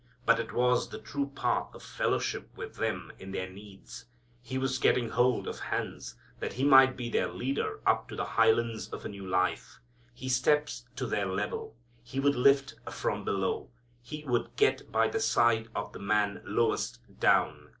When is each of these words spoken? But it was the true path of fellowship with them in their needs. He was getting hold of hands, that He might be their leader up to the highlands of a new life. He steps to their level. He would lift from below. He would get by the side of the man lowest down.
But 0.25 0.39
it 0.39 0.51
was 0.51 0.89
the 0.89 0.97
true 0.97 1.31
path 1.35 1.75
of 1.75 1.83
fellowship 1.83 2.49
with 2.57 2.77
them 2.77 3.11
in 3.19 3.31
their 3.33 3.47
needs. 3.51 4.05
He 4.41 4.57
was 4.57 4.79
getting 4.79 5.09
hold 5.11 5.47
of 5.47 5.59
hands, 5.59 6.15
that 6.39 6.53
He 6.53 6.63
might 6.63 6.97
be 6.97 7.07
their 7.07 7.27
leader 7.31 7.79
up 7.85 8.09
to 8.09 8.15
the 8.15 8.25
highlands 8.25 8.87
of 8.89 9.05
a 9.05 9.09
new 9.09 9.27
life. 9.29 9.79
He 10.11 10.27
steps 10.27 10.85
to 10.95 11.05
their 11.05 11.27
level. 11.27 11.75
He 12.03 12.19
would 12.19 12.33
lift 12.35 12.73
from 12.89 13.23
below. 13.23 13.69
He 14.01 14.23
would 14.23 14.55
get 14.55 14.91
by 14.91 15.07
the 15.07 15.19
side 15.19 15.67
of 15.75 15.93
the 15.93 15.99
man 15.99 16.41
lowest 16.45 16.97
down. 17.19 17.69